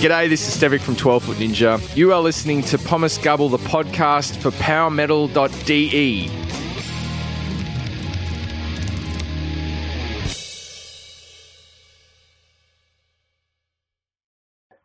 [0.00, 1.96] G'day, this is Stevic from 12 Foot Ninja.
[1.96, 6.43] You are listening to Pommes Gabel, the podcast for powermetal.de.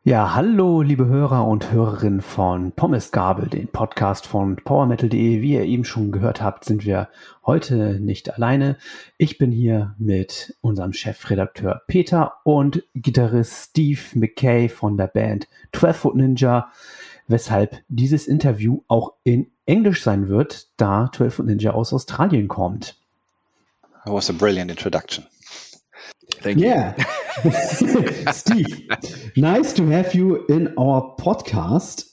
[0.05, 5.41] Ja, hallo, liebe Hörer und Hörerinnen von Pommes Gabel, den Podcast von PowerMetal.de.
[5.41, 7.09] Wie ihr eben schon gehört habt, sind wir
[7.45, 8.77] heute nicht alleine.
[9.17, 15.97] Ich bin hier mit unserem Chefredakteur Peter und Gitarrist Steve McKay von der Band 12
[15.97, 16.71] Foot Ninja,
[17.27, 22.95] weshalb dieses Interview auch in Englisch sein wird, da 12 Foot Ninja aus Australien kommt.
[24.05, 25.25] That was a brilliant introduction.
[26.41, 26.95] Thank yeah.
[28.31, 28.87] Steve,
[29.37, 32.05] nice to have you in our podcast.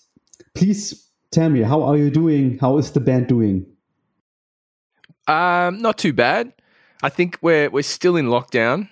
[0.54, 2.58] Please tell me, how are you doing?
[2.58, 3.66] How is the band doing?
[5.26, 6.52] Um, not too bad.
[7.02, 8.88] I think we're we're still in lockdown.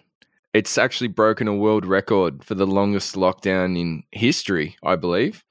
[0.53, 5.43] It's actually broken a world record for the longest lockdown in history, I believe,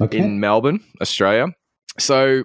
[0.00, 0.18] Okay.
[0.18, 1.48] in Melbourne, Australia.
[1.98, 2.44] So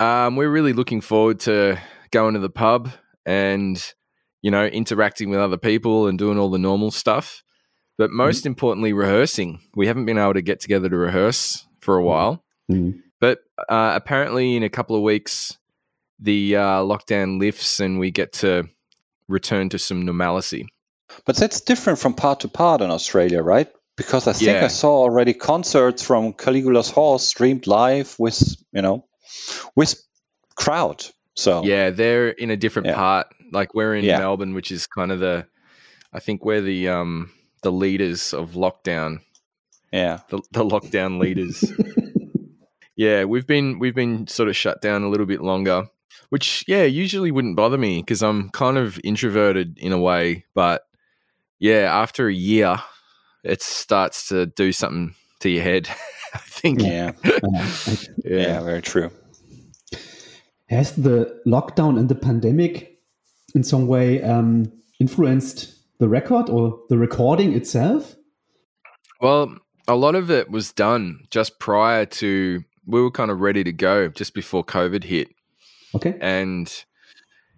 [0.00, 1.78] um, we're really looking forward to
[2.10, 2.90] going to the pub
[3.24, 3.92] and
[4.42, 7.42] you know interacting with other people and doing all the normal stuff.
[7.98, 9.60] But most importantly, rehearsing.
[9.74, 12.42] We haven't been able to get together to rehearse for a while.
[12.70, 13.00] Mm.
[13.20, 15.56] But uh, apparently, in a couple of weeks,
[16.18, 18.68] the uh, lockdown lifts and we get to
[19.28, 20.66] return to some normalcy.
[21.26, 23.68] But that's different from part to part in Australia, right?
[23.96, 24.64] Because I think Yeah.
[24.64, 29.04] I saw already concerts from Caligula's Horse streamed live with, you know,
[29.76, 30.02] with
[30.56, 31.04] crowd.
[31.34, 32.94] So Yeah, they're in a different Yeah.
[32.94, 33.26] part.
[33.52, 34.18] Like we're in Yeah.
[34.18, 35.46] Melbourne, which is kind of the,
[36.12, 37.30] I think we're the um
[37.62, 39.20] the leaders of lockdown,
[39.92, 40.20] yeah.
[40.30, 41.62] the, the lockdown leaders.
[42.96, 45.86] yeah, we've been we've been sort of shut down a little bit longer,
[46.30, 50.82] which yeah usually wouldn't bother me because I'm kind of introverted in a way, but
[51.58, 52.78] yeah, after a year,
[53.44, 55.88] it starts to do something to your head.
[56.34, 56.80] I think.
[56.82, 57.12] Yeah.
[57.24, 57.66] Uh,
[58.24, 59.10] Yeah, very true.
[60.68, 62.91] has the lockdown and the pandemic
[63.54, 68.16] in some way um, influenced the record or the recording itself?
[69.20, 69.56] Well,
[69.88, 73.72] a lot of it was done just prior to we were kind of ready to
[73.72, 75.28] go just before COVID hit.
[75.94, 76.16] Okay.
[76.20, 76.72] And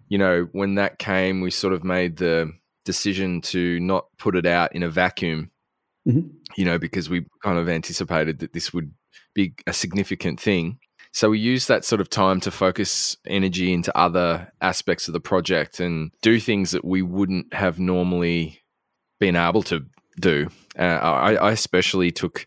[0.07, 2.51] you know, when that came, we sort of made the
[2.83, 5.49] decision to not put it out in a vacuum,
[6.07, 6.29] Mhm.
[6.55, 8.91] you know, because we kind of anticipated that this would
[9.33, 10.77] be a significant thing.
[11.15, 15.21] So we use that sort of time to focus energy into other aspects of the
[15.21, 18.59] project and do things that we wouldn't have normally
[19.17, 19.85] been able to
[20.19, 20.49] do.
[20.77, 22.45] Uh, I, I especially took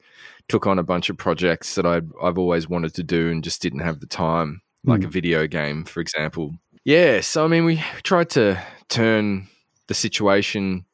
[0.48, 3.62] took on a bunch of projects that I'd, I've always wanted to do and just
[3.62, 6.54] didn't have the time, like a video game, for example.
[6.84, 9.48] Yeah, so I mean, we tried to turn
[9.86, 10.84] the situation,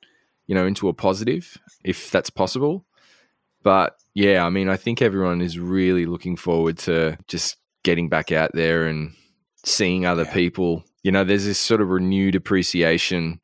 [0.47, 2.85] you know, into a positive, if that's possible.
[3.65, 8.33] But yeah, I mean, I think everyone is really looking forward to just getting back
[8.33, 9.15] out there and
[9.65, 10.35] seeing other Yeah.
[10.35, 10.85] people.
[11.05, 13.41] You know, there's this sort of renewed appreciation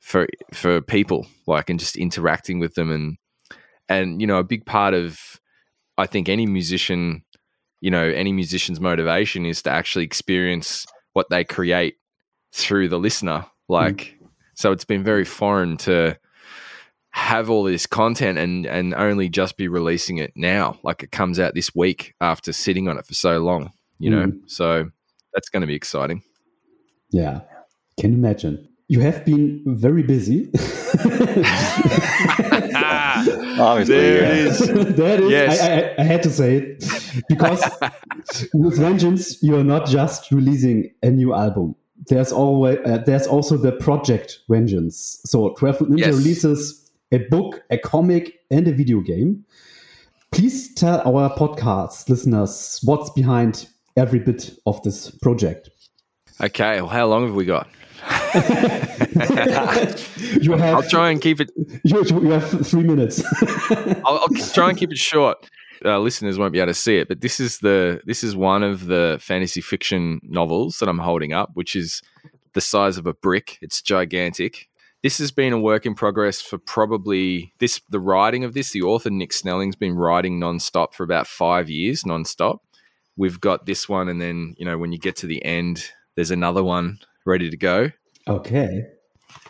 [0.00, 3.16] for for people, like and just interacting with them and
[3.88, 5.18] and you know, a big part of
[5.98, 7.22] I think any musician,
[7.80, 11.96] you know, any musician's motivation is to actually experience what they create
[12.54, 13.40] through the listener.
[13.68, 13.72] Hmm.
[13.74, 14.18] Like
[14.54, 16.16] so it's been very foreign to
[17.12, 20.78] have all this content and and only just be releasing it now.
[20.82, 24.26] Like it comes out this week after sitting on it for so long, you know.
[24.26, 24.40] Mm.
[24.46, 24.90] So
[25.34, 26.22] that's going to be exciting.
[27.10, 27.40] Yeah.
[28.00, 28.68] Can imagine.
[28.88, 30.50] You have been very busy.
[33.58, 34.28] Obviously, there yeah.
[34.28, 34.58] it is.
[34.96, 35.60] that is, Yes.
[35.60, 36.84] I, I, I had to say it
[37.28, 37.62] because
[38.54, 41.74] with Vengeance, you're not just releasing a new album.
[42.08, 45.20] There's always uh, there's also the project Vengeance.
[45.24, 46.14] So 12 Foot Ninja Yes.
[46.14, 46.81] releases
[47.12, 49.44] a book, a comic, and a video game.
[50.32, 55.68] Please tell our podcast listeners what's behind every bit of this project.
[56.40, 57.68] Okay, well, how long have we got?
[60.40, 61.50] You have I'll try and keep it.
[61.84, 63.22] you, you have three minutes.
[64.04, 65.38] I'll, I'll try and keep it short.
[65.84, 68.62] Uh, listeners won't be able to see it, but this is the this is one
[68.62, 72.02] of the fantasy fiction novels that I'm holding up, which is
[72.54, 73.58] the size of a brick.
[73.62, 74.68] It's gigantic.
[75.02, 78.70] This has been a work in progress for probably this the writing of this.
[78.70, 82.58] The author Nick Snelling's been writing nonstop for about five years, nonstop.
[83.16, 85.84] We've got this one, and then you know when you get to the end,
[86.14, 87.90] there's another one ready to go.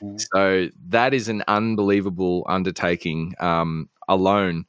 [0.00, 0.16] okay.
[0.32, 4.64] So that is an unbelievable undertaking um, alone.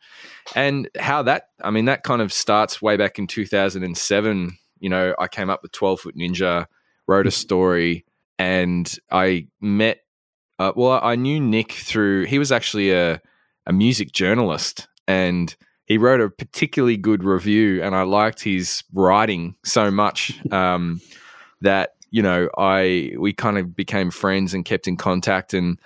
[0.55, 4.57] And how that, I mean, that kind of starts way back in 2007.
[4.79, 6.65] You know, I came up with 12 Foot Ninja,
[7.07, 8.05] wrote a story,
[8.37, 10.02] and I met,
[10.59, 13.21] uh, well, I knew Nick through, he was actually a,
[13.65, 15.55] a music journalist, and
[15.85, 21.01] he wrote a particularly good review, and I liked his writing so much um,
[21.61, 25.79] that you know I we kind of became friends and kept in contact and.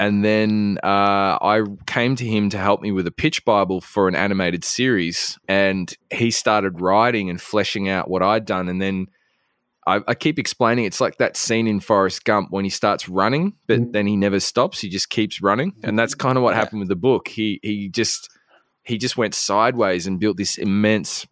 [0.00, 4.08] And then uh, I came to him to help me with a pitch Bible for
[4.08, 5.38] an animated series.
[5.46, 8.68] And he started writing and fleshing out what I'd done.
[8.68, 9.06] And then
[9.86, 13.54] I, I, keep explaining it's like that scene in Forrest Gump when he starts running,
[13.66, 13.92] but mm.
[13.92, 14.80] then he never stops.
[14.80, 17.28] He just keeps running, and that's kind of what happened with the book.
[17.28, 18.30] He he just
[18.84, 21.26] he just went sideways and built this immense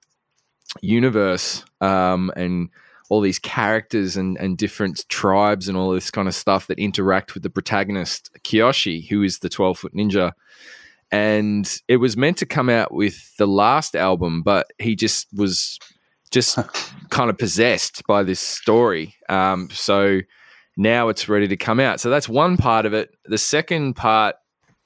[0.80, 2.70] universe um, and
[3.08, 7.34] all these characters and, and different tribes and all this kind of stuff that interact
[7.34, 10.32] with the protagonist Kyoshi, who is the twelve foot ninja.
[11.12, 15.78] And it was meant to come out with the last album, but he just was
[16.30, 16.58] just
[17.10, 19.14] kind of possessed by this story.
[19.28, 20.20] Um, so
[20.76, 22.00] now it's ready to come out.
[22.00, 23.10] So that's one part of it.
[23.24, 24.36] The second part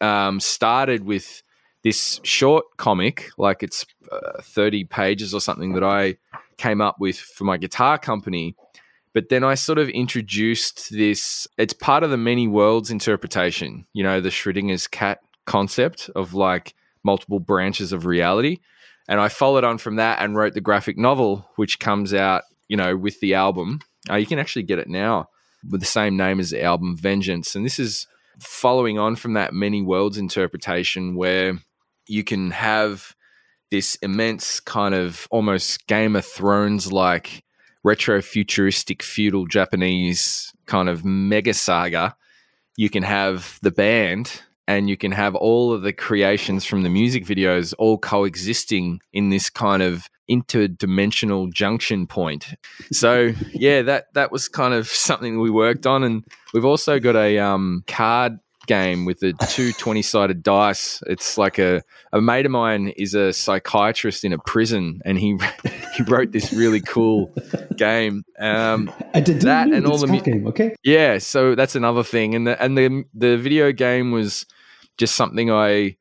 [0.01, 1.43] um, started with
[1.83, 6.17] this short comic, like it's uh, 30 pages or something that I
[6.57, 8.57] came up with for my guitar company.
[9.13, 14.03] But then I sort of introduced this, it's part of the many worlds interpretation, you
[14.03, 16.75] know, the Schrodinger's cat concept of like
[17.05, 18.59] multiple branches of reality.
[19.09, 22.77] And I followed on from that and wrote the graphic novel, which comes out, you
[22.77, 23.81] know, with the album.
[24.09, 25.29] Uh, you can actually get it now
[25.69, 27.55] with the same name as the album, Vengeance.
[27.55, 28.07] And this is
[28.41, 31.59] following on from that many worlds interpretation where
[32.07, 33.15] you can have
[33.71, 37.45] this immense kind of almost Game of Thrones like
[37.83, 42.17] retro futuristic feudal Japanese kind of mega saga.
[42.77, 46.89] You can have the band and you can have all of the creations from the
[46.89, 52.55] music videos all coexisting in this kind of interdimensional junction point.
[52.93, 57.17] So yeah, that that was kind of something we worked on, and we've also got
[57.17, 61.03] a um, card game with the two 20 sided dice.
[61.07, 61.83] It's like a,
[62.13, 65.39] a mate of mine is a psychiatrist in a prison and he
[65.97, 67.35] he wrote this really cool
[67.77, 68.25] game.
[68.39, 70.75] Um, I did that and all the mu- game, okay?
[70.83, 72.35] Yeah, so that's another thing.
[72.35, 74.47] And the and the the video game was
[74.99, 75.97] just something I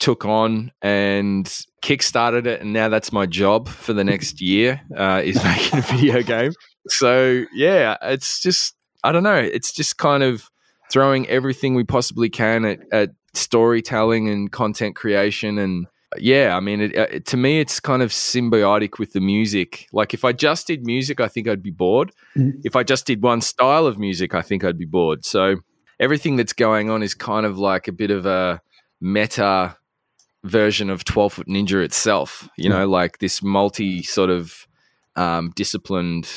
[0.00, 1.46] took on and
[1.82, 5.82] kickstarted it and now that's my job for the next year uh, is making a
[5.82, 6.52] video game.
[6.88, 10.50] So yeah, it's just I don't know, it's just kind of
[10.90, 15.86] throwing everything we possibly can at, at storytelling and content creation and
[16.18, 19.88] yeah, I mean, it, it, uh, to me, it's kind of symbiotic with the music.
[19.92, 22.12] Like, if I just did music, I think I'd be bored.
[22.36, 22.60] Mm-hmm.
[22.64, 25.24] If I just did one style of music, I think I'd be bored.
[25.24, 25.56] So,
[26.00, 28.60] everything that's going on is kind of like a bit of a
[29.00, 29.76] meta
[30.44, 34.66] version of 12 Foot Ninja itself, you know, like this multi sort of
[35.16, 36.28] um, disciplined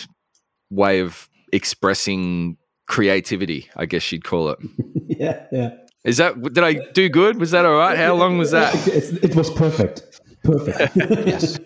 [0.70, 2.58] way of expressing
[2.88, 4.60] creativity, I guess you'd call it.
[5.08, 5.70] yeah, yeah.
[6.04, 7.40] Is that did I do good?
[7.40, 7.98] Was that all right?
[7.98, 8.74] How long was that?
[8.88, 10.22] It, it was perfect.
[10.44, 10.96] Perfect.
[11.28, 11.60] yes.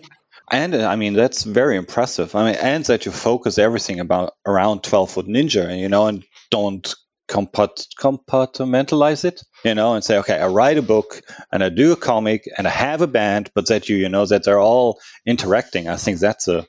[0.50, 2.34] And uh, I mean that's very impressive.
[2.34, 6.24] I mean, and that you focus everything about around twelve foot ninja, you know, and
[6.50, 6.92] don't
[7.32, 11.92] compart- compartmentalize it, you know, and say, okay, I write a book and I do
[11.92, 15.00] a comic and I have a band, but that you, you know, that they're all
[15.24, 15.88] interacting.
[15.88, 16.66] I think that's a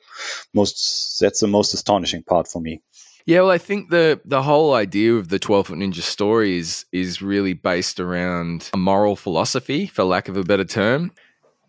[0.54, 2.82] most that's the most astonishing part for me.
[3.26, 6.86] Yeah, well, I think the the whole idea of the Twelve Foot Ninja story is
[6.92, 11.12] is really based around a moral philosophy, for lack of a better term.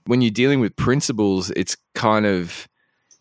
[0.06, 2.68] When you're dealing with principles, it's kind of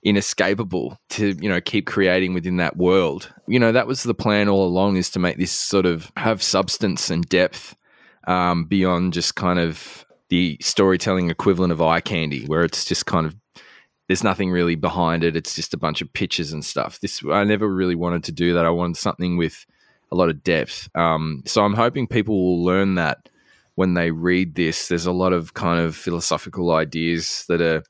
[0.04, 3.32] inescapable to you know keep creating within that world.
[3.48, 6.42] You know that was the plan all along is to make this sort of have
[6.42, 7.74] substance and depth
[8.26, 13.26] um, beyond just kind of the storytelling equivalent of eye candy, where it's just kind
[13.26, 13.34] of
[14.08, 15.36] there's nothing really behind it.
[15.36, 17.00] It's just a bunch of pictures and stuff.
[17.00, 18.66] This I never really wanted to do that.
[18.66, 19.64] I wanted something with
[20.12, 20.88] a lot of depth.
[20.94, 23.30] Um, so I'm hoping people will learn that
[23.74, 24.88] when they read this.
[24.88, 27.82] There's a lot of kind of philosophical ideas that are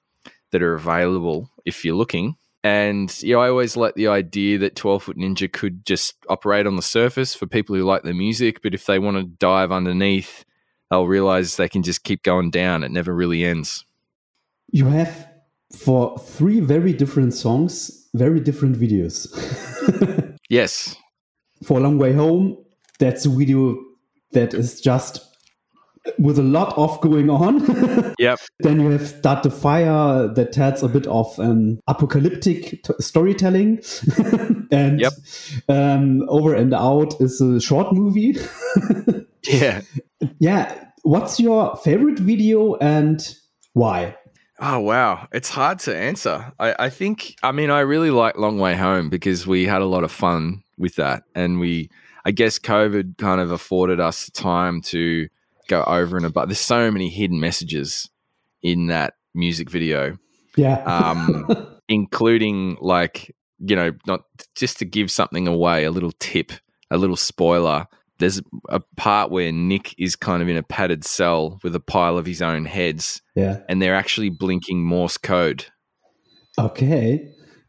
[0.54, 2.36] that are available if you're looking.
[2.62, 6.76] And yeah, I always like the idea that 12 Foot Ninja could just operate on
[6.76, 10.44] the surface for people who like the music, but if they want to dive underneath,
[10.90, 12.84] they'll realize they can just keep going down.
[12.84, 13.84] It never really ends.
[14.72, 15.28] You have
[15.76, 19.26] for three very different songs, very different videos.
[20.48, 20.94] yes.
[21.64, 22.56] For a long way home,
[23.00, 23.76] that's a video
[24.30, 25.33] that is just
[26.18, 28.14] with a lot of going on.
[28.18, 28.38] yep.
[28.60, 33.80] Then you have Start the Fire that tells a bit of um, apocalyptic t- storytelling.
[34.70, 35.12] and yep.
[35.68, 38.36] um, Over and Out is a short movie.
[39.44, 39.82] yeah.
[40.38, 40.84] Yeah.
[41.02, 43.20] What's your favorite video and
[43.72, 44.16] why?
[44.60, 46.52] Oh wow, it's hard to answer.
[46.60, 49.86] I, I think I mean I really like Long Way Home because we had a
[49.86, 51.90] lot of fun with that, and we
[52.24, 55.28] I guess COVID kind of afforded us time to
[55.68, 56.48] go over and above.
[56.48, 58.08] There's so many hidden messages
[58.62, 60.16] in that music video,
[60.56, 60.82] Yeah.
[60.84, 61.46] um,
[61.88, 64.22] including like you know, not
[64.56, 66.52] just to give something away, a little tip,
[66.90, 67.86] a little spoiler.
[68.18, 72.18] There's a part where Nick is kind of in a padded cell with a pile
[72.18, 73.60] of his own heads, yeah.
[73.68, 75.66] and they're actually blinking Morse code.
[76.58, 77.28] Okay.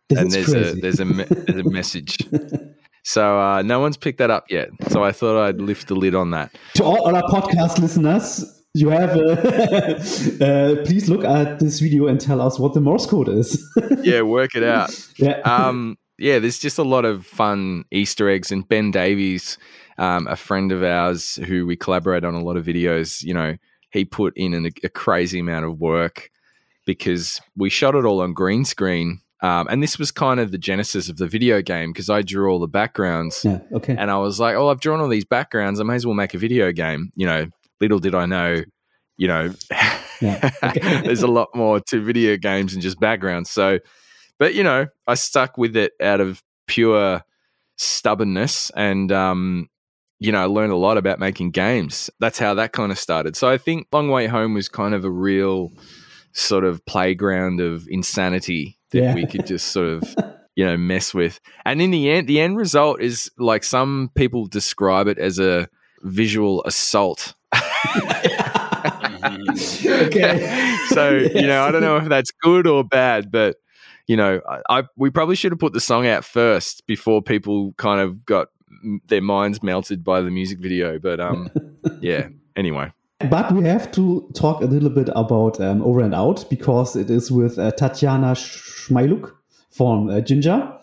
[0.10, 0.70] This and there's crazy.
[0.70, 2.18] a there's a me- there's a message.
[3.06, 4.70] So uh, no one's picked that up yet.
[4.90, 6.56] So I thought I'd lift the lid on that.
[6.74, 8.44] to all our podcast listeners,
[8.74, 9.32] you have a,
[10.42, 13.64] uh, please look at this video and tell us what the Morse code is.
[14.02, 14.90] Yeah, work it out.
[15.18, 15.40] yeah.
[15.42, 18.52] Um, yeah, there's just a lot of fun Easter eggs.
[18.52, 19.58] And Ben Davies,
[19.98, 23.56] um, a friend of ours who we collaborate on a lot of videos, you know,
[23.92, 26.30] he put in an, a crazy amount of work
[26.86, 29.22] because we shot it all on green screen.
[29.46, 32.50] Um, and this was kind of the genesis of the video game because I drew
[32.50, 33.46] all the backgrounds.
[33.46, 33.60] yeah.
[33.74, 33.96] Okay.
[33.96, 35.80] And I was like, oh, I've drawn all these backgrounds.
[35.80, 37.12] I may as well make a video game.
[37.16, 37.46] You know,
[37.80, 38.64] little did I know,
[39.18, 39.54] you know,
[40.20, 40.50] Yeah.
[41.04, 43.52] There's a lot more to video games than just backgrounds.
[43.52, 43.78] So,
[44.40, 47.22] but you know, I stuck with it out of pure
[47.78, 49.70] stubbornness and, um,
[50.18, 52.10] you know, I learned a lot about making games.
[52.20, 53.36] That's how that kind of started.
[53.36, 55.72] So I think Long Way Home was kind of a real
[56.32, 59.14] sort of playground of insanity that Yeah.
[59.16, 60.16] we could just sort of
[60.56, 64.46] you know mess with and in the end the end result is like some people
[64.48, 65.68] describe it as a
[66.04, 67.34] visual assault
[69.86, 70.78] okay.
[70.90, 73.58] so you know i don't know if that's good or bad but
[74.08, 77.74] you know I, I we probably should have put the song out first before people
[77.78, 78.48] kind of got
[79.08, 81.50] their minds melted by the music video but um
[82.02, 86.50] yeah anyway But we have to talk a little bit about um, Over and Out
[86.50, 89.31] because it is with uh, Tatiana Shmayluk
[89.72, 90.77] from uh, Jinjer.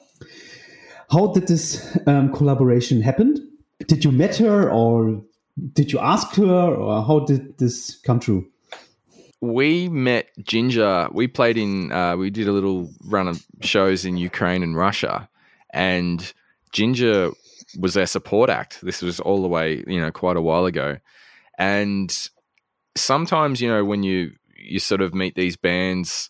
[1.10, 3.50] How did this um, collaboration happen?
[3.86, 5.22] Did you met her or
[5.74, 8.46] did you ask her or how did this come true?
[9.42, 11.12] we met Jinjer.
[11.12, 15.28] We played in, uh, we did a little run of shows in Ukraine and Russia,
[15.70, 16.32] and
[16.72, 17.34] Jinjer
[17.78, 18.80] was our support act.
[18.82, 20.96] This was all the way, you know, quite a while ago.
[21.62, 22.28] And
[22.97, 26.28] sometimes, you know, when you you sort of meet these bands,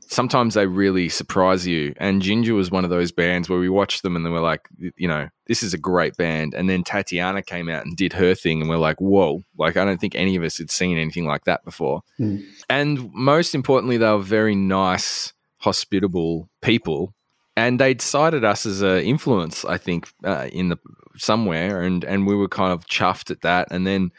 [0.00, 1.94] sometimes they really surprise you.
[1.96, 4.68] And Jinjer was one of those bands where we watched them and they were like,
[4.78, 6.52] you know, this is a great band.
[6.52, 9.42] And then Tatiana came out and did her thing, and we're like, whoa!
[9.56, 12.02] Like I don't think any of us had seen anything like that before.
[12.20, 12.44] Mm.
[12.68, 17.14] And most importantly, they were very nice, hospitable people.
[17.54, 20.78] And they'd cited us as an influence, I think, uh, in the
[21.16, 23.68] somewhere, and and we were kind of chuffed at that.
[23.70, 24.10] And then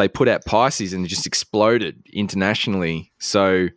[0.00, 3.12] they put out Pisces, and it just exploded internationally.
[3.18, 3.68] So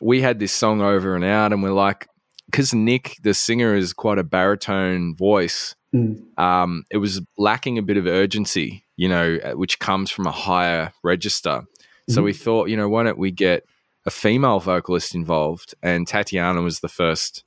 [0.00, 2.06] we had this song over and out, and we're like,
[2.46, 5.74] because Nick, the singer, is quite a baritone voice.
[5.94, 6.38] Mm.
[6.38, 10.30] Um, it was lacking a bit of urgency, you know, uh, which comes from a
[10.30, 11.64] higher register.
[12.08, 12.24] So Mhm.
[12.24, 13.64] we thought, you know, why don't we get
[14.06, 15.74] a female vocalist involved?
[15.82, 17.44] And Tatiana was the first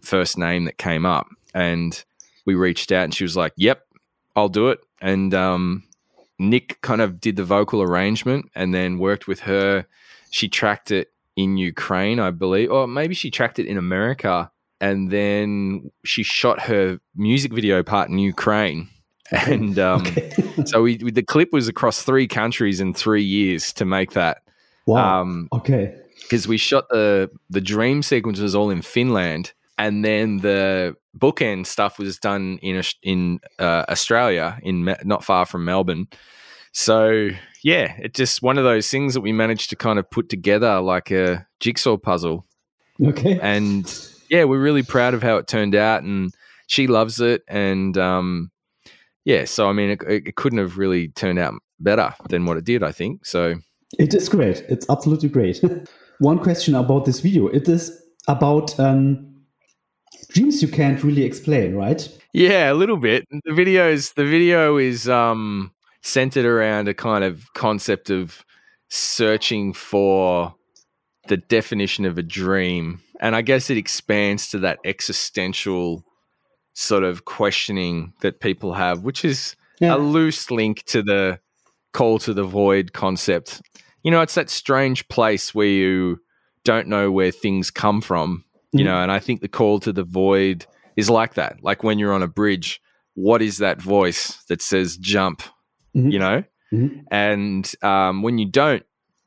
[0.00, 2.04] first name that came up, and
[2.46, 3.84] we reached out, and she was like, "Yep,
[4.36, 5.84] I'll do it." And um,
[6.38, 9.86] Nick kind of did the vocal arrangement, and then worked with her.
[10.30, 15.10] She tracked it in Ukraine, I believe, or maybe she tracked it in America, and
[15.10, 18.88] then she shot her music video part in Ukraine.
[19.30, 20.30] And um, Okay.
[20.64, 24.38] so we, the clip was across three countries in three years to make that
[24.86, 25.20] wow.
[25.20, 25.94] um okay.
[26.22, 31.98] because we shot the the dream sequences all in Finland and then the bookend stuff
[31.98, 36.06] was done in in uh, Australia in not far from Melbourne
[36.72, 37.28] so
[37.64, 40.80] yeah it's just one of those things that we managed to kind of put together
[40.80, 42.44] like a jigsaw puzzle
[43.02, 43.38] Okay.
[43.40, 43.84] and
[44.30, 46.32] yeah we're really proud of how it turned out and
[46.66, 48.50] she loves it and um
[49.24, 52.64] yeah so i mean it, it couldn't have really turned out better than what it
[52.64, 53.54] did i think so
[53.98, 54.62] It is great.
[54.68, 55.62] It's absolutely great.
[56.18, 57.48] One question about this video.
[57.48, 57.90] It is
[58.26, 59.27] about um,
[60.30, 62.08] dreams you can't really explain, right?
[62.32, 63.24] Yeah, a little bit.
[63.30, 68.44] The videos the video is um centered around a kind of concept of
[68.88, 70.54] searching for
[71.28, 73.00] the definition of a dream.
[73.20, 76.04] And I guess it expands to that existential
[76.74, 79.96] sort of questioning that people have, which is Yeah.
[79.96, 81.40] a loose link to the
[81.92, 83.60] call to the void concept.
[84.04, 86.20] You know, it's that strange place where you
[86.64, 88.84] don't know where things come from, you Mhm.
[88.84, 91.62] know, and I think the call to the void is like that.
[91.62, 92.80] Like when you're on a bridge,
[93.14, 95.42] what is that voice that says jump,
[95.96, 96.12] Mhm.
[96.12, 96.44] you know?
[96.72, 97.04] Mhm.
[97.10, 98.84] And um, when you don't,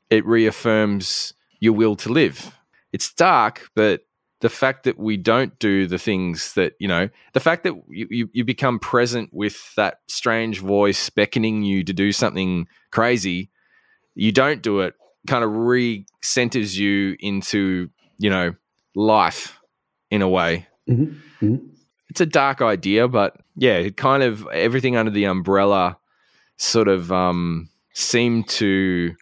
[0.10, 2.55] it reaffirms your will to live.
[2.93, 4.01] It's dark, but
[4.41, 8.07] the fact that we don't do the things that you know the fact that you,
[8.10, 13.51] you, you become present with that strange voice beckoning you to do something crazy
[14.15, 14.95] you don't do it
[15.27, 18.51] kind of re-centers you into you know
[18.95, 19.60] life
[20.10, 20.67] in a way.
[20.89, 21.45] Mm-hmm.
[21.45, 21.65] Mm-hmm.
[22.10, 25.98] it's a dark idea but yeah it kind of everything under the umbrella
[26.57, 29.15] sort of um seemed to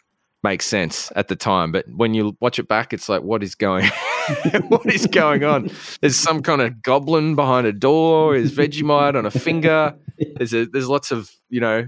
[0.43, 1.71] make sense at the time.
[1.71, 3.89] But when you watch it back it's like what is going
[4.67, 5.69] what is going on?
[6.01, 9.95] There's some kind of goblin behind a door is vegemite on a finger.
[10.35, 11.87] There's a, there's lots of you know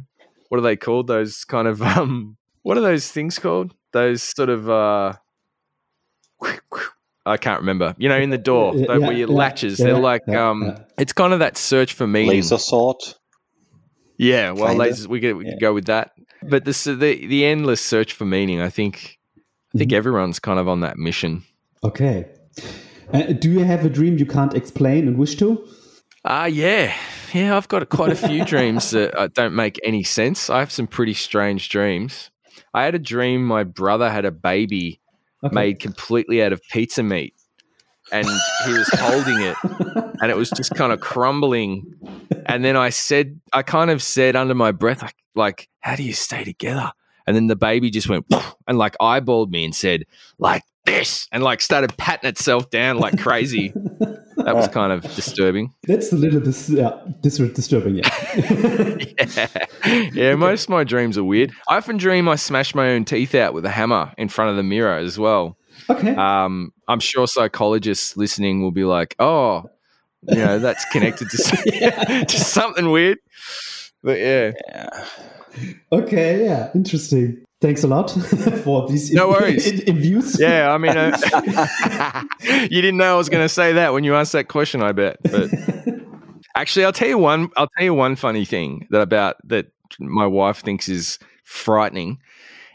[0.50, 1.07] what are they called?
[1.07, 3.73] Those kind of um what are those things called?
[3.93, 5.13] Those sort of uh
[7.25, 7.94] I can't remember.
[7.98, 10.50] You know, in the door, Yeah, the- where your yeah, latches, yeah, they're like, yeah,
[10.50, 10.78] um, yeah.
[10.98, 12.30] it's kind of that search for meaning.
[12.32, 12.98] Laser sword.
[14.18, 15.51] Yeah, well, lasers, we could, we Yeah.
[15.54, 16.12] could go with that.
[16.44, 19.18] But this, the the endless search for meaning, I think,
[19.74, 19.96] I think Mhm.
[19.96, 21.44] everyone's kind of on that mission.
[21.84, 22.25] Okay.
[23.13, 25.63] Uh, do you have a dream you can't explain and wish to?
[26.24, 26.94] Ah, yeah,
[27.34, 27.58] yeah.
[27.58, 30.50] I've got quite a few dreams that uh, don't make any sense.
[30.50, 32.30] I have some pretty strange dreams.
[32.74, 35.00] I had a dream my brother had a baby
[35.43, 35.53] Okay.
[35.53, 37.33] made completely out of pizza meat,
[38.12, 39.57] and he was holding it,
[40.21, 41.95] and it was just kind of crumbling.
[42.45, 46.03] And then I said, I kind of said under my breath, like, like, how do
[46.03, 46.91] you stay together?
[47.25, 48.25] And then the baby just went
[48.67, 50.05] and like eyeballed me and said,
[50.38, 53.74] like this, and like started patting itself down like crazy.
[54.45, 55.74] that was kind of disturbing.
[55.83, 58.10] That's a little dis- yeah, dis- disturbing, yeah.
[59.36, 59.48] yeah.
[60.13, 61.51] yeah, most of my dreams are weird.
[61.69, 64.57] I often dream I smash my own teeth out with a hammer in front of
[64.57, 65.57] the mirror as well.
[65.89, 66.15] okay.
[66.15, 69.63] Um, I'm sure psychologists listening will be like, oh,
[70.27, 73.17] you know, that's connected to, to something weird.
[74.03, 75.05] But yeah, Yeah.
[75.91, 77.43] okay, yeah, interesting.
[77.62, 78.10] Thanks a lot
[78.63, 79.68] for these No worries.
[79.68, 80.39] in, in views.
[80.39, 80.72] yeah.
[80.74, 84.32] I mean, uh, you didn't know I was going to say that when you asked
[84.32, 84.82] that question.
[84.82, 85.18] I bet.
[85.24, 85.50] But
[86.56, 87.50] actually, I'll tell you one.
[87.56, 89.68] I'll tell you one funny thing that about that
[90.00, 92.18] my wife thinks is frightening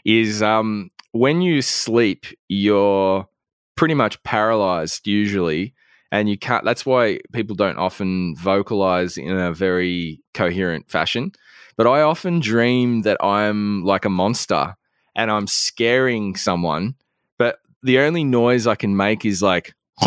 [0.05, 3.27] is um, when you sleep, you're
[3.75, 5.73] pretty much paralyzed usually,
[6.13, 6.63] and you can't.
[6.63, 11.33] That's why people don't often vocalize in a very coherent fashion.
[11.75, 14.73] But I often dream that I'm like a monster
[15.17, 16.95] and I'm scaring someone,
[17.37, 19.73] but the only noise I can make is like.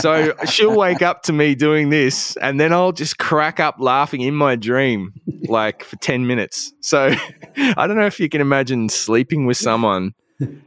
[0.00, 4.22] so she'll wake up to me doing this, and then I'll just crack up laughing
[4.22, 5.12] in my dream,
[5.46, 6.72] like for 10 minutes.
[6.80, 7.14] So
[7.56, 10.14] I don't know if you can imagine sleeping with someone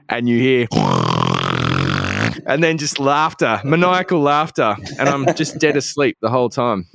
[0.08, 0.67] and you hear,
[2.46, 6.86] and then just laughter, maniacal laughter, and I'm just dead asleep the whole time.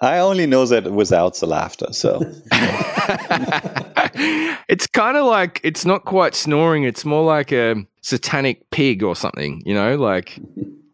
[0.00, 1.92] I only know that without the laughter.
[1.92, 2.20] So
[4.68, 9.14] it's kind of like it's not quite snoring it's more like a satanic pig or
[9.16, 10.38] something you know like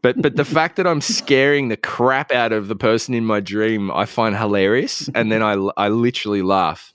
[0.03, 3.41] but but the fact that i'm scaring the crap out of the person in my
[3.41, 6.93] dream i find hilarious and then i i literally laugh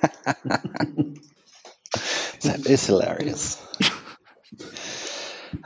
[2.42, 3.60] that is hilarious.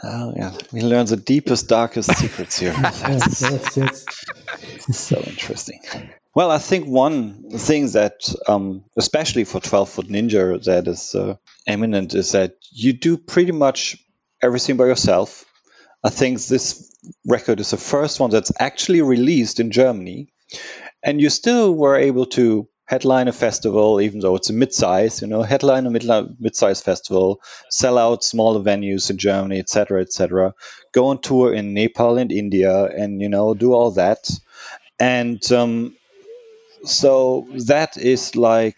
[0.02, 2.74] Oh yeah, we learn the deepest, darkest secrets here.
[2.78, 4.96] yes, yes, yes.
[4.96, 5.80] so interesting.
[6.34, 11.36] Well, I think one thing that, um, especially for 12 Foot Ninja, that is uh,
[11.66, 13.96] eminent is that you do pretty much
[14.42, 15.44] everything by yourself.
[16.02, 16.92] I think this
[17.24, 20.28] record is the first one that's actually released in Germany,
[21.02, 25.26] and you still were able to headline a festival, even though it's a mid-size, you
[25.26, 30.54] know, headline a mid- mid-size festival, sell out smaller venues in Germany, etc., etc.
[30.92, 34.28] Go on tour in Nepal and India, and you know, do all that,
[35.00, 35.96] and um,
[36.84, 38.76] so that is like,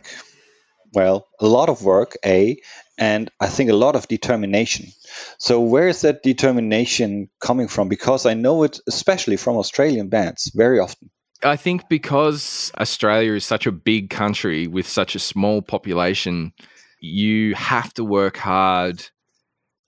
[0.93, 2.57] well, a lot of work, a,
[2.99, 4.87] and I think a lot of determination.
[5.39, 7.89] So where is that determination coming from?
[7.89, 11.11] Because I know it, especially from Australian bands, very often.
[11.43, 16.53] I think because Australia is such a big country with such a small population,
[17.01, 19.05] you have to work hard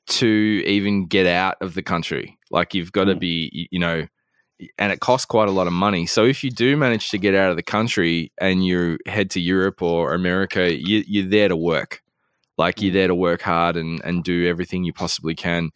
[0.08, 0.26] to
[0.66, 2.38] even get out of the country.
[2.50, 3.20] Like you've got to Mm.
[3.20, 4.06] be, you know,
[4.78, 6.06] and it costs quite a lot of money.
[6.06, 9.40] So if you do manage to get out of the country and you head to
[9.40, 12.02] Europe or America, you, you're there to work.
[12.56, 15.70] Like you're there to work hard and, and do everything you possibly can.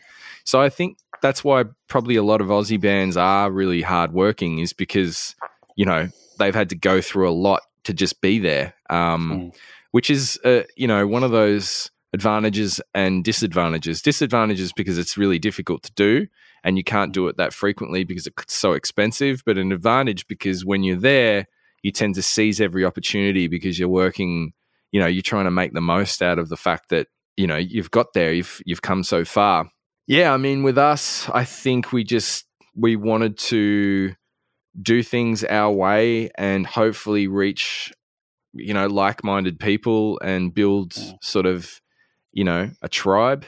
[0.45, 4.73] So I think that's why probably a lot of Aussie bands are really hardworking is
[4.73, 5.37] because,
[5.77, 6.09] you know,
[6.39, 8.75] they've had to go through a lot to just be there.
[8.91, 9.55] Um, Mm.
[9.93, 14.01] Which is, uh, you know, one of those advantages and disadvantages.
[14.01, 16.29] Disadvantages because it's really difficult to do
[16.65, 19.43] and you can't do it that frequently because it's so expensive.
[19.45, 21.47] But an advantage because when you're there,
[21.83, 24.53] you tend to seize every opportunity because you're working,
[24.93, 27.57] you know, you're trying to make the most out of the fact that, you know,
[27.57, 29.71] you've got there, you've you've come so far.
[30.07, 34.15] Yeah, I mean, with us, I think we just we wanted to
[34.81, 37.93] do things our way and hopefully reach
[38.55, 41.81] you know like-minded people and build sort of
[42.33, 43.45] you know a tribe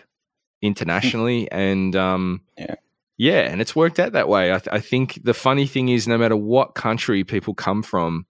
[0.63, 2.75] internationally and um Yeah.
[3.19, 6.09] yeah and it's worked out that way I, th- I think the funny thing is
[6.09, 8.27] no matter what country people come from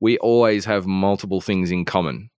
[0.00, 2.30] we always have multiple things in common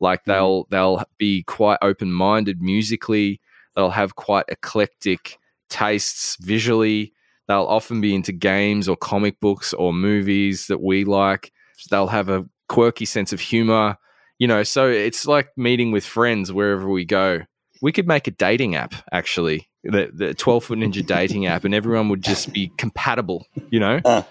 [0.00, 0.26] like Mhm.
[0.26, 3.40] they'll they'll be quite open-minded musically
[3.74, 7.12] they'll have quite eclectic tastes visually
[7.50, 11.52] they'll often be into games or comic books or movies that we like
[11.90, 13.96] they'll have a quirky sense of humor
[14.38, 17.40] you know so it's like meeting with friends wherever we go
[17.82, 21.74] we could make a dating app actually the, the 12 foot ninja dating app and
[21.74, 24.22] everyone would just be compatible you know Uh.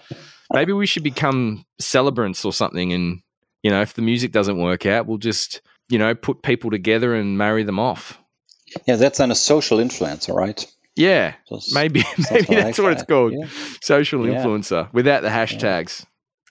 [0.52, 3.20] maybe we should become celebrants or something and
[3.62, 7.14] you know if the music doesn't work out we'll just you know put people together
[7.14, 8.18] and marry them off
[8.86, 10.64] Yeah, that's then a social influencer, right?
[11.00, 11.34] Yeah
[11.72, 13.46] maybe maybe like that's what it's called Yeah.
[13.82, 14.34] social Yeah.
[14.34, 16.04] influencer without the hashtags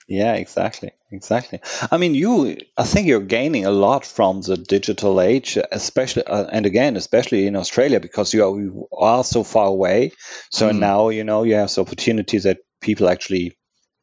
[0.08, 1.60] Yeah, exactly, exactly.
[1.94, 2.56] I mean, you.
[2.76, 7.46] I think you're gaining a lot from the digital age, especially, uh, and again, especially
[7.46, 10.10] in Australia, because you are, you are so far away.
[10.50, 10.78] So Mm.
[10.88, 13.46] now you know you have the opportunity that people actually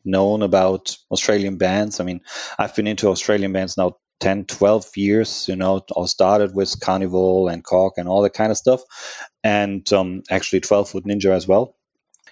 [0.05, 1.99] known about Australian bands.
[1.99, 2.21] I mean,
[2.57, 5.47] I've been into Australian bands now 10, 12 years.
[5.47, 8.81] You know, I started with Karnivool and Cog and all that kind of stuff,
[9.43, 11.73] and um, actually 12 Foot Ninja as well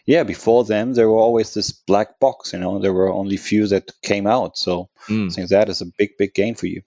[0.07, 2.53] yeah, before them there were always this black box.
[2.53, 4.55] You know, there were only few that came out.
[4.55, 5.31] So Mm.
[5.31, 6.83] I think that is a big, big gain for you.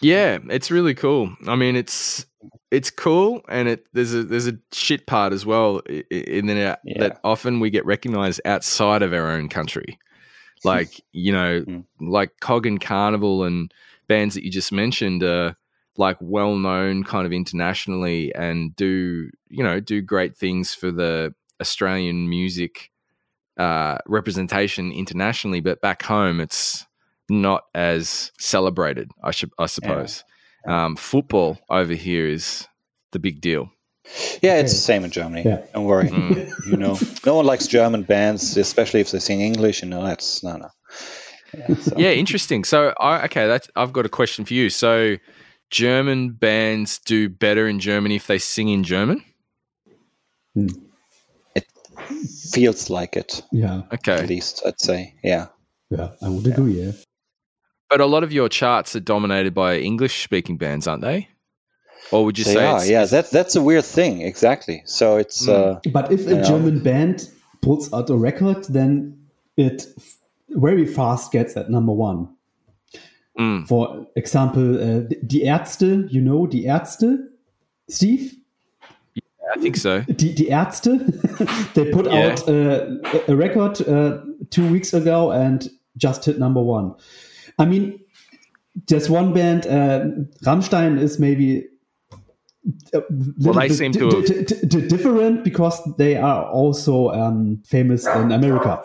[0.00, 1.34] Yeah, it's really cool.
[1.46, 2.26] I mean, it's
[2.70, 5.78] it's cool, and it there's a there's a shit part as well
[6.10, 6.98] in that Yeah.
[7.00, 9.98] that often we get recognized outside of our own country,
[10.64, 11.84] like you know, Mm.
[12.00, 13.72] like Cog and Karnivool and
[14.08, 15.56] bands that you just mentioned are
[15.96, 21.32] like well known kind of internationally and do you know do great things for the
[21.60, 22.90] Australian music
[23.56, 26.86] uh, representation internationally, but back home it's
[27.28, 29.10] not as celebrated.
[29.22, 30.24] I should, I suppose.
[30.66, 32.66] Um, football over here is
[33.12, 33.70] the big deal.
[34.42, 35.42] Yeah, it's the same in Germany.
[35.44, 35.62] Yeah.
[35.72, 36.08] Don't worry.
[36.08, 36.66] Mm.
[36.66, 39.82] you know, no one likes German bands, especially if they sing English.
[39.82, 40.68] You know, that's no, no.
[41.58, 42.64] Yeah, so- Yeah, interesting.
[42.64, 44.70] So, I, okay, that's I've got a question for you.
[44.70, 45.16] So,
[45.70, 49.22] German bands do better in Germany if they sing in German.
[51.54, 51.64] It
[52.52, 53.42] feels like it.
[53.52, 54.14] Yeah, Okay.
[54.14, 55.14] At least I'd say.
[55.22, 55.46] Yeah.
[55.90, 56.82] yeah, I would agree.
[56.82, 56.92] Yeah.
[57.90, 61.28] but a lot of your charts are dominated by English-speaking bands, aren't they?
[62.10, 62.76] Or would you They say are.
[62.78, 64.20] it's, Yeah, that's that's a weird thing.
[64.22, 64.82] Exactly.
[64.84, 65.52] So it's Mm.
[65.76, 66.42] uh, But if a Yeah.
[66.42, 67.28] German band
[67.62, 69.18] puts out a record, then
[69.56, 70.16] it f-
[70.54, 72.28] very fast gets at number one.
[73.38, 77.30] Mm, For example, uh, Die Ärzte, you know Die Ärzte,
[77.88, 78.36] Steve?
[79.56, 80.00] I think so.
[80.00, 80.98] Die, die Ärzte,
[81.74, 82.30] they put Yeah.
[82.32, 82.86] out uh,
[83.28, 84.18] a- record uh,
[84.50, 86.94] two weeks ago and just hit number one.
[87.58, 88.00] I mean,
[88.88, 90.06] there's one band, uh,
[90.44, 91.68] Rammstein is maybe
[92.94, 93.02] a
[93.38, 97.62] little they bit seem to have- di- di- di- different because they are also um,
[97.66, 98.82] famous in America.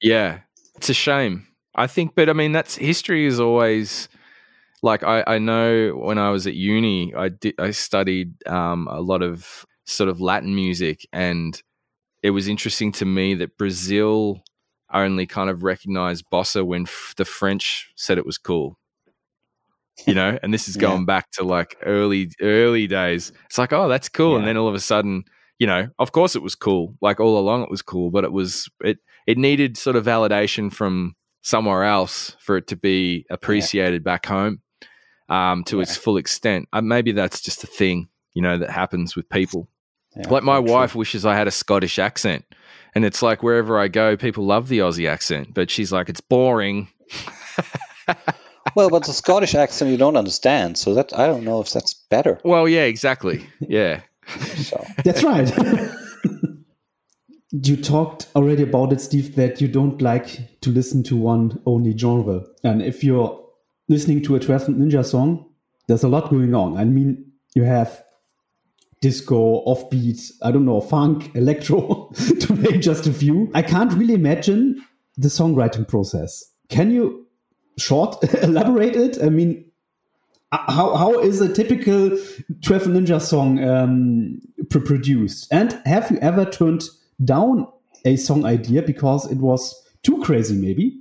[0.00, 0.40] Yeah,
[0.84, 1.46] it's a shame.
[1.74, 4.08] I think, but I mean, that's history is always
[4.82, 9.00] like I, I know when I was at uni, I did I studied um, a
[9.00, 11.60] lot of sort of Latin music, and
[12.22, 14.42] it was interesting to me that Brazil
[14.92, 18.78] only kind of recognized bossa when f- the French said it was cool.
[20.06, 20.82] You know, and this is Yeah.
[20.82, 23.32] going back to like early early days.
[23.46, 25.24] It's like, oh, that's cool, and then all of a sudden,
[25.58, 26.94] you know, of course it was cool.
[27.00, 30.72] Like all along, it was cool, but it was it it needed sort of validation
[30.72, 34.60] from somewhere else for it to be appreciated back home
[35.28, 36.68] um, to its full extent.
[36.72, 39.68] Uh, maybe that's just a thing, you know, that happens with people.
[40.16, 40.74] yeah, like my very true.
[40.74, 42.44] wife wishes I had a Scottish accent,
[42.94, 46.20] and it's like wherever I go, people love the Aussie accent, but she's like, it's
[46.20, 46.88] boring.
[48.74, 51.94] Well, but the Scottish accent you don't understand, so that I don't know if that's
[51.94, 52.40] better.
[52.44, 53.46] Well, yeah, exactly.
[53.60, 54.00] Yeah.
[54.56, 55.52] So That's right.
[57.50, 61.96] you talked already about it, Steve, that you don't like to listen to one only
[61.96, 62.42] genre.
[62.64, 63.40] And if you're
[63.88, 65.46] listening to a 12 Ninja song,
[65.86, 66.76] there's a lot going on.
[66.76, 68.02] I mean, you have
[69.00, 72.10] disco, offbeat, I don't know, funk, electro,
[72.40, 73.50] to name just a few.
[73.54, 74.82] I can't really imagine
[75.16, 76.42] the songwriting process.
[76.70, 77.26] Can you
[77.78, 79.22] short elaborate it?
[79.22, 79.70] I mean,
[80.68, 82.10] how, how is a typical
[82.62, 84.40] 12 Ninja song um,
[84.70, 85.48] pr- produced?
[85.52, 86.84] And have you ever turned
[87.24, 87.66] down
[88.04, 90.98] a song idea because it was too crazy, maybe?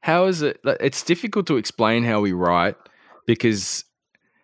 [0.00, 0.60] How is it?
[0.64, 2.76] It's difficult to explain how we write
[3.26, 3.84] because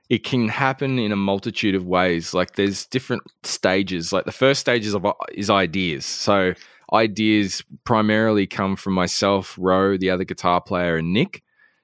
[0.09, 2.35] it can happen in a multitude of ways.
[2.35, 4.13] Like there's different stages.
[4.13, 6.05] Like the first stage is, of, is ideas.
[6.05, 6.55] So
[6.93, 11.43] ideas primarily come from myself, Ro, the other guitar player, and Nick.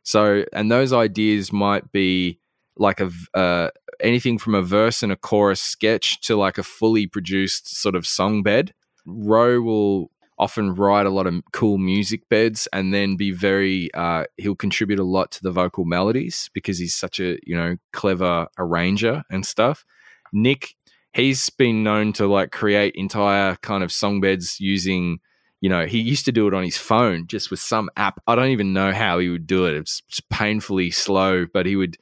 [0.09, 2.40] So, and those ideas might be
[2.79, 3.68] like a uh,
[4.01, 8.07] anything from a verse and a chorus sketch to like a fully produced sort of
[8.07, 8.73] song bed.
[9.05, 14.25] Ro will often write a lot of cool music beds and then be very uh,
[14.38, 18.47] he'll contribute a lot to the vocal melodies because he's such a you know clever
[18.57, 19.85] arranger and stuff
[20.33, 20.75] nick
[21.12, 25.18] he's been known to like create entire kind of song beds using
[25.61, 28.21] you know he used to do it on his phone just with some app.
[28.27, 29.75] I don't even know how he would do it.
[29.75, 31.97] It's painfully slow but he would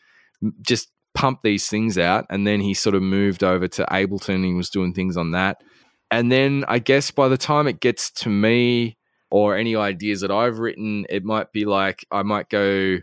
[0.63, 4.45] just pump these things out and then he sort of moved over to ableton.
[4.45, 5.63] He was doing things on that.
[6.11, 8.99] And then I guess by the time it gets to me
[9.31, 12.99] or any ideas that I've written, it might be like I might go,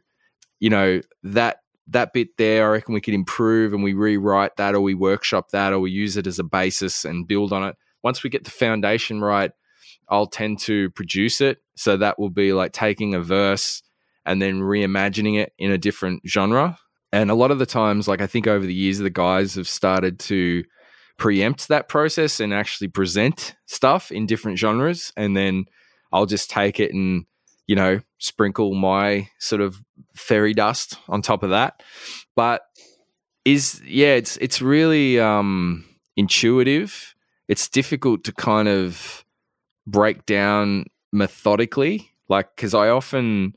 [0.60, 4.74] you know, that that bit there, I reckon we could improve and we rewrite that
[4.74, 7.76] or we workshop that or we use it as a basis and build on it.
[8.04, 9.52] Once we get the foundation right,
[10.10, 11.60] I'll tend to produce it.
[11.76, 13.82] So that will be like taking a verse
[14.26, 16.78] and then reimagining it in a different genre.
[17.12, 19.68] And a lot of the times, like I think over the years, the guys have
[19.68, 20.64] started to
[21.18, 25.66] preempt that process and actually present stuff in different genres and then
[26.12, 27.26] I'll just take it and
[27.68, 29.82] you know sprinkle my sort of
[30.16, 31.84] fairy dust on top of that
[32.36, 32.64] but
[33.46, 35.86] is yeah it's it's really um
[36.18, 37.16] intuitive
[37.48, 39.23] it's difficult to kind of
[39.86, 43.56] break down methodically like cuz I often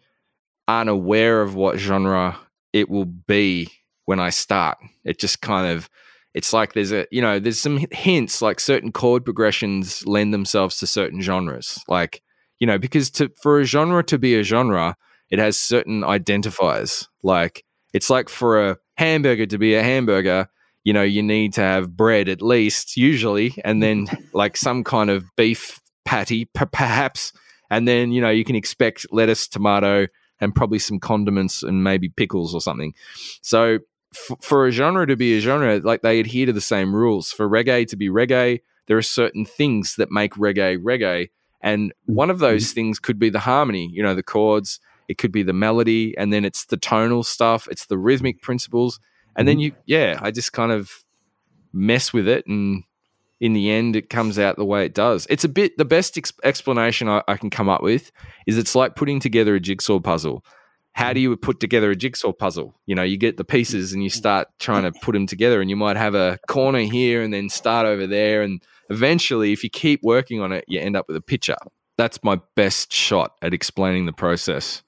[0.69, 2.39] aren't aware of what genre
[2.73, 3.71] it will be
[4.05, 4.79] when I start.
[5.05, 5.89] It just kind of
[6.35, 10.79] it's like there's a you know there's some hints like certain chord progressions lend themselves
[10.79, 11.83] to certain genres.
[11.89, 12.23] Like
[12.59, 14.97] you know because to for a genre to be a genre
[15.31, 17.07] it has certain identifiers.
[17.23, 20.49] Like it's like for a hamburger to be a hamburger
[20.85, 25.11] you know you need to have bread at least usually and then like some kind
[25.11, 27.33] of beef patty perhaps
[27.71, 30.07] and then you know you can expect lettuce tomato
[30.41, 32.95] and probably some condiments and maybe pickles or something
[33.43, 33.79] so
[34.17, 37.33] f- for a genre to be a genre, like they adhere to the same rules.
[37.33, 41.31] For reggae to be reggae, there are certain things that make reggae reggae.
[41.61, 42.75] And one of those mm-hmm.
[42.75, 46.33] things could be the harmony, you know, the chords, it could be the melody, and
[46.33, 49.01] then it's the tonal stuff, it's the rhythmic principles.
[49.37, 49.63] And then mm-hmm.
[49.63, 51.05] you, yeah, I just kind of
[51.73, 52.47] mess with it.
[52.47, 52.85] And
[53.41, 55.27] in the end, it comes out the way it does.
[55.29, 58.11] It's a bit, the best ex- explanation I, I can come up with
[58.47, 60.43] is it's like putting together a jigsaw puzzle
[60.97, 62.75] how do you put together a jigsaw puzzle?
[62.87, 65.69] You know, you get the pieces and you start trying to put them together, and
[65.69, 68.41] you might have a corner here and then start over there.
[68.41, 71.57] And eventually, if you keep working on it, you end up with a picture.
[71.99, 74.83] That's my best shot at explaining the process.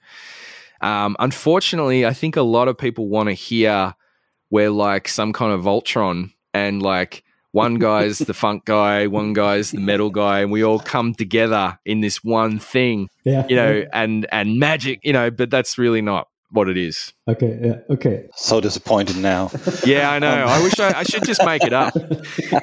[0.80, 3.94] Um, unfortunately, I think a lot of people want to hear
[4.48, 7.22] we're like some kind of Voltron and like
[7.58, 11.76] one guy's the funk guy, one guy's the metal guy, and we all come together
[11.84, 13.08] in this one thing.
[13.24, 13.46] Yeah.
[13.48, 17.12] You know, and and magic, you know, but that's really not what it is.
[17.26, 18.28] Okay, yeah, okay.
[18.34, 19.50] So disappointed now.
[19.86, 20.28] yeah, I know.
[20.28, 21.94] I wish I, I, should just make it up.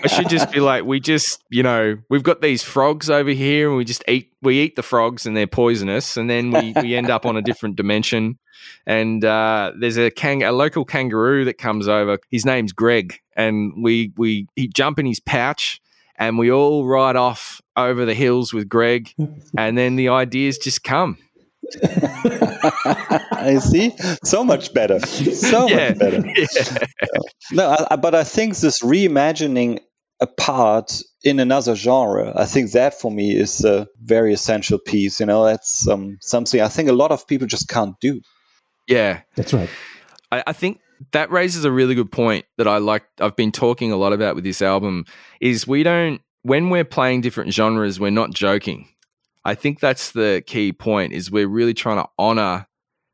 [0.03, 3.67] I should just be like, we just, you know, we've got these frogs over here,
[3.67, 6.95] and we just eat, we eat the frogs, and they're poisonous, and then we we
[6.95, 8.39] end up on a different dimension.
[8.87, 12.17] And uh, there's a kang, a local kangaroo that comes over.
[12.31, 15.79] His name's Greg, and we we he jump in his pouch,
[16.17, 19.13] and we all ride off over the hills with Greg,
[19.57, 21.17] and then the ideas just come
[23.31, 23.93] I see.
[24.23, 24.99] So much better.
[24.99, 25.89] So yeah.
[25.89, 26.23] much better.
[26.35, 27.19] Yeah.
[27.51, 29.79] No, I, but I think this reimagining
[30.19, 35.19] a part in another genre, I think that for me is a very essential piece.
[35.19, 38.21] You know, that's um, something I think a lot of people just can't do.
[38.87, 39.69] Yeah, that's right.
[40.31, 40.79] I, I think
[41.11, 43.03] that raises a really good point that I like.
[43.19, 45.05] I've been talking a lot about with this album.
[45.41, 48.87] Is we don't when we're playing different genres, we're not joking
[49.45, 52.67] I think that's the key point is we're really trying to honor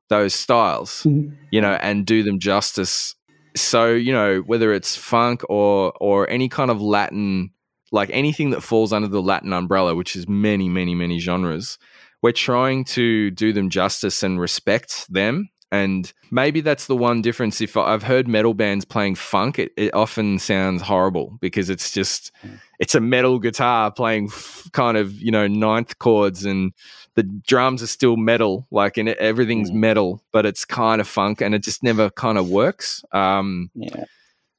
[0.09, 1.35] those styles, mm-hmm.
[1.51, 3.15] you know, and do them justice.
[3.55, 7.51] So, you know, whether it's funk or or any kind of Latin
[7.91, 11.77] like anything that falls under the Latin umbrella, which is many, many, many genres,
[12.21, 17.61] we're trying to do them justice and respect them and maybe that's the one difference.
[17.61, 22.31] If I've heard metal bands playing funk, it, it often sounds horrible because it's just,
[22.41, 22.55] hmm.
[22.79, 26.73] it's a metal guitar playing f- kind of, you know, ninth chords and
[27.15, 29.75] the drums are still metal, like, and everything's mm.
[29.75, 33.03] metal, but it's kind of funk and it just never kind of works.
[33.11, 34.05] Um, yeah.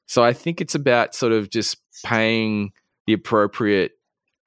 [0.05, 2.71] So I think it's about sort of just paying
[3.07, 3.93] the appropriate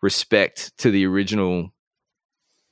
[0.03, 1.73] respect to the original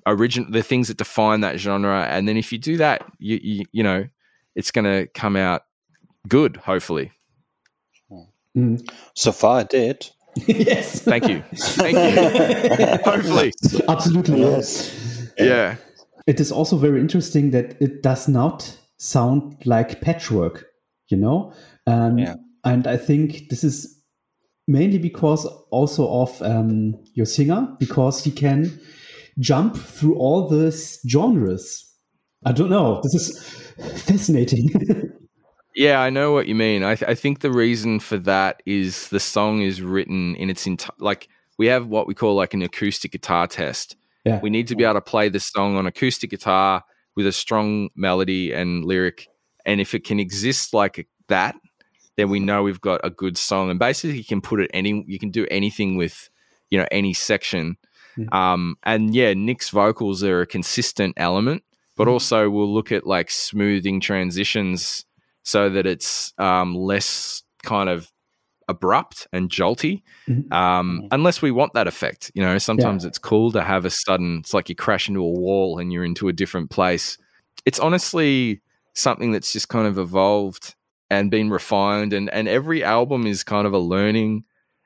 [0.06, 3.64] original the things that define that genre and then if you do that you you,
[3.72, 4.04] you know
[4.54, 5.62] it's going to come out
[6.28, 6.56] good.
[6.58, 7.10] Hopefully,
[8.56, 8.88] Mm.
[9.14, 10.10] So far, it did.
[10.46, 11.00] yes.
[11.00, 12.98] thank you, thank you.
[13.04, 13.52] hopefully,
[13.88, 14.40] Absolutely.
[14.40, 15.32] Yes.
[15.38, 15.76] yeah,
[16.26, 20.66] It is also very interesting that it does not sound like patchwork,
[21.08, 21.52] you know?
[21.86, 22.36] Um, Yeah.
[22.64, 24.00] And I think this is
[24.66, 28.80] mainly because also of um, your singer, because he can
[29.38, 31.92] jump through all these genres.
[32.44, 33.00] I don't know.
[33.02, 34.70] This is fascinating.
[35.74, 36.00] yeah.
[36.00, 36.84] I know what you mean.
[36.84, 40.66] I, th- I think the reason for that is the song is written in its
[40.66, 40.94] entire.
[40.98, 43.96] Like we have what we call like an acoustic guitar test.
[44.24, 44.40] yeah.
[44.40, 46.84] We need to be able to play the song on acoustic guitar
[47.16, 49.28] with a strong melody and lyric.
[49.64, 51.54] And if it can exist like that,
[52.16, 53.70] then we know we've got a good song.
[53.70, 56.28] And basically, you can put it any, you can do anything with,
[56.70, 57.76] you know, any section.
[58.16, 58.26] Yeah.
[58.52, 61.62] Um, and yeah, Nick's vocals are a consistent element,
[61.96, 62.12] but Mhm.
[62.12, 65.04] also we'll look at like smoothing transitions
[65.42, 68.10] so that it's um, less kind of
[68.68, 70.50] abrupt and jolty Mhm.
[70.52, 72.30] um, unless we want that effect.
[72.34, 75.28] You know, sometimes it's cool to have a sudden, it's like you crash into a
[75.30, 77.18] wall and you're into a different place.
[77.66, 78.62] It's honestly
[78.94, 80.74] something that's just kind of evolved
[81.10, 84.44] and been refined, and, and every album is kind of a learning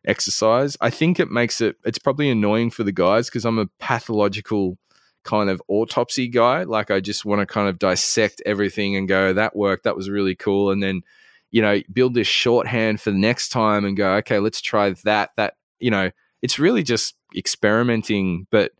[0.08, 0.76] exercise.
[0.80, 4.78] I think it makes it, it's probably annoying for the guys because I'm a pathological
[5.22, 6.64] kind of autopsy guy.
[6.64, 10.10] Like I just want to kind of dissect everything and go, that worked, that was
[10.10, 10.70] really cool.
[10.70, 11.02] And then
[11.50, 15.30] you know, build this shorthand for the next time and go, okay, let's try that.
[15.36, 16.10] That, you know,
[16.42, 18.46] it's really just experimenting.
[18.50, 18.72] But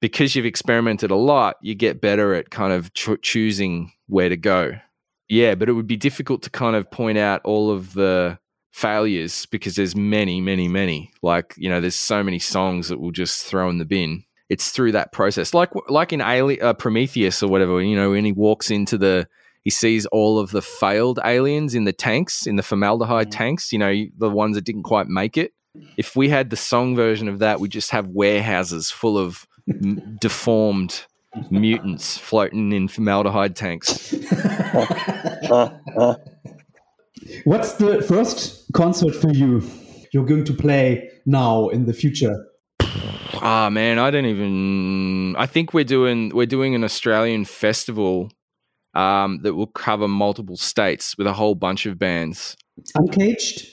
[0.00, 4.36] because you've experimented a lot, you get better at kind of cho- choosing where to
[4.36, 4.72] go.
[5.28, 8.38] Yeah, but it would be difficult to kind of point out all of the
[8.72, 11.12] failures because there's many, many, many.
[11.22, 14.24] Like, you know, there's so many songs that we'll just throw in the bin.
[14.48, 17.80] It's through that process, like like in Ali- uh, Prometheus or whatever.
[17.80, 19.26] You know, when he walks into the
[19.64, 23.78] he sees all of the failed aliens in the tanks, in the formaldehyde tanks, you
[23.78, 25.52] know, the ones that didn't quite make it.
[25.96, 30.16] If we had the song version of that, we'd just have warehouses full of m-
[30.20, 31.06] deformed
[31.50, 34.12] mutants floating in formaldehyde tanks.
[37.22, 39.62] Uh, uh, What's the first concert for you
[40.12, 42.46] you're going to play now in the future?
[43.34, 48.30] Ah man, I don't even I think we're doing we're doing an Australian festival
[48.94, 52.56] um, that will cover multiple states with a whole bunch of bands.
[52.94, 53.66] Uncaged?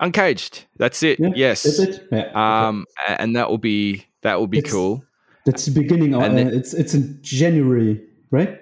[0.00, 0.64] Uncaged.
[0.78, 1.20] That's it.
[1.20, 1.64] Yeah, yes.
[1.64, 2.08] Is it?
[2.10, 2.30] Yeah.
[2.34, 5.04] Um, a- and that will be that will be It's- cool.
[5.46, 6.14] That's the beginning.
[6.14, 8.58] Of, and then- uh, it's it's in January, right?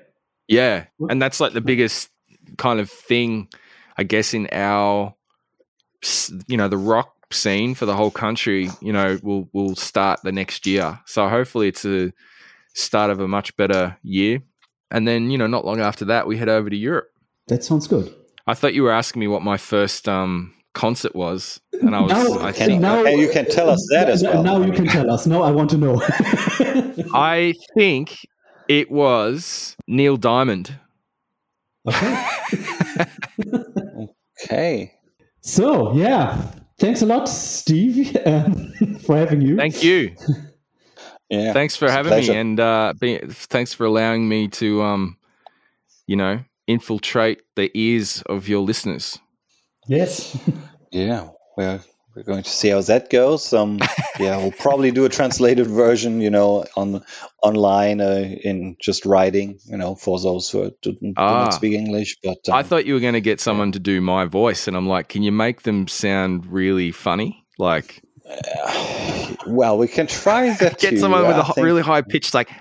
[0.49, 2.09] Yeah, and that's like the biggest
[2.57, 3.49] kind of thing,
[3.99, 5.15] I guess, in our,
[6.47, 8.71] you know, the rock scene for the whole country.
[8.81, 11.01] You know, will will start the next year.
[11.07, 12.13] So hopefully, it's a
[12.75, 14.41] start of a much better year.
[14.91, 17.09] And then, you know, not long after that, we head over to Europe.
[17.49, 18.15] That sounds good.
[18.47, 22.11] I thought you were asking me what my first um, concert was, and I was,
[22.13, 24.43] Now- I can, think, now- and you can tell us that as Now- well.
[24.45, 25.27] Now you can tell us.
[25.27, 26.01] No, I want to know.
[27.13, 28.17] I think
[28.69, 30.79] it was Neil Diamond.
[31.87, 32.27] okay.
[34.49, 34.95] Okay.
[35.43, 36.43] So yeah,
[36.79, 38.73] thanks a lot, Steve, um,
[39.05, 39.57] for having you.
[39.57, 40.17] Thank you.
[41.31, 41.53] Yeah.
[41.53, 45.19] thanks for having me and uh be, thanks for allowing me to um
[46.07, 49.19] you know infiltrate the ears of your listeners
[49.87, 50.39] Yes.
[50.91, 51.29] Yeah.
[51.59, 51.81] We're
[52.19, 53.53] we're going to see how that goes.
[53.53, 53.79] Um.
[54.19, 54.39] yeah.
[54.39, 56.21] We'll probably do a translated version.
[56.21, 57.05] You know, on
[57.43, 59.61] online uh, in just writing.
[59.67, 61.45] You know, for those who do Ah.
[61.45, 62.17] not speak English.
[62.25, 64.77] But um, i thought you were going to get someone to do my voice and
[64.77, 68.03] i'm like can you make them sound really funny like
[69.47, 70.79] well, we can try that.
[70.79, 70.99] get too.
[70.99, 72.49] someone with I a think- really high pitch like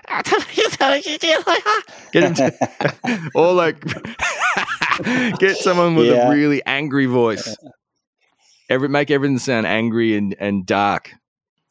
[2.12, 3.80] get to, or like
[5.38, 6.28] get someone with Yeah.
[6.28, 7.54] a really angry voice
[8.68, 11.12] Every, make everything sound angry and, and dark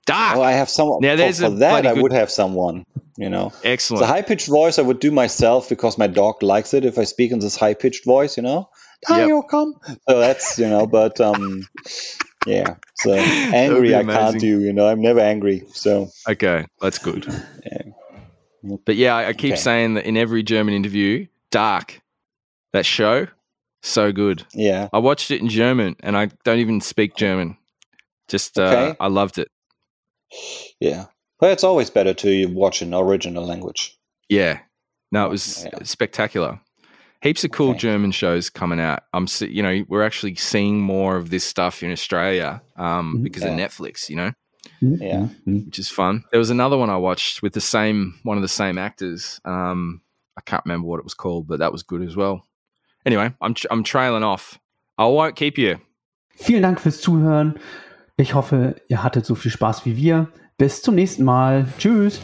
[0.06, 1.00] dark Oh, I have someone.
[1.02, 1.86] Now, for- there's for, a that.
[1.86, 2.86] I good- would have someone.
[3.20, 6.76] You know, excellent the high pitched voice I would do myself because my dog likes
[6.76, 8.38] it if I speak in this high pitched voice.
[8.38, 8.70] You know,
[9.10, 9.44] Yep.
[9.50, 9.74] Come.
[10.08, 11.68] So that's you know, but um,
[12.46, 12.76] yeah.
[12.96, 14.60] So angry I can't do.
[14.62, 15.64] You know, I'm never angry.
[15.74, 17.26] So Okay, that's good.
[17.66, 18.78] Yeah.
[18.86, 19.62] But yeah, I, I keep Okay.
[19.62, 22.02] saying that in every German interview, Dark,
[22.74, 23.28] that show,
[23.82, 24.44] so good.
[24.54, 27.58] yeah, I watched it in German and I don't even speak German.
[28.28, 28.98] Just, uh, Okay.
[29.00, 29.50] I loved it.
[30.80, 31.06] yeah.
[31.40, 33.98] But it's always better to watch an original language.
[34.28, 34.60] Yeah.
[35.12, 35.84] No, it was Yeah.
[35.84, 36.60] spectacular.
[37.22, 37.80] Heaps of cool Okay.
[37.80, 39.04] German shows coming out.
[39.14, 43.24] I'm, you know, we're actually seeing more of this stuff in Australia um, Mhm.
[43.24, 44.10] because of Netflix.
[44.10, 44.32] You know,
[44.82, 45.30] Yeah.
[45.48, 45.66] Mhm.
[45.68, 46.24] which is fun.
[46.32, 49.40] There was another one I watched with the same one of the same actors.
[49.46, 50.02] Um,
[50.38, 52.46] I can't remember what it was called, but that was good as well.
[53.08, 54.60] Anyway, I'm, I'm trailing off.
[54.98, 55.78] I won't keep you.
[56.36, 57.58] Vielen Dank fürs Zuhören.
[58.18, 60.28] Ich hoffe, ihr hattet so viel Spaß wie wir.
[60.58, 61.68] Bis zum nächsten Mal.
[61.80, 62.20] Tschüss.